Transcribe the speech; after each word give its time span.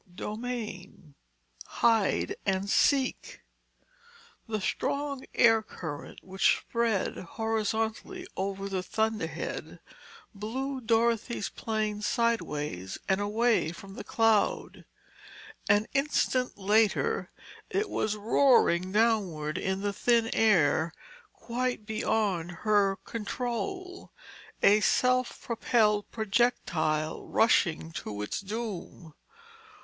Chapter 0.17 0.33
V 0.41 0.89
HIDE 1.67 2.35
AND 2.43 2.67
SEEK 2.71 3.41
The 4.47 4.59
strong 4.59 5.25
air 5.35 5.61
current 5.61 6.17
which 6.23 6.57
spread 6.57 7.17
horizontally 7.19 8.25
over 8.35 8.67
the 8.67 8.81
thunderhead 8.81 9.79
blew 10.33 10.81
Dorothy's 10.81 11.49
plane 11.49 12.01
sideways 12.01 12.97
and 13.07 13.21
away 13.21 13.71
from 13.71 13.93
the 13.93 14.03
cloud. 14.03 14.85
An 15.69 15.85
instant 15.93 16.57
later 16.57 17.29
it 17.69 17.87
was 17.87 18.15
roaring 18.15 18.91
downward 18.91 19.55
in 19.59 19.81
the 19.81 19.93
thin 19.93 20.31
air, 20.33 20.93
quite 21.31 21.85
beyond 21.85 22.49
her 22.65 22.95
control, 23.05 24.11
a 24.63 24.79
self 24.79 25.41
propelled 25.43 26.09
projectile 26.09 27.27
rushing 27.27 27.91
to 27.91 28.23
its 28.23 28.39
doom. 28.41 29.13